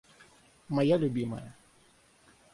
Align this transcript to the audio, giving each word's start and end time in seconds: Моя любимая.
Моя 0.67 0.97
любимая. 0.97 1.53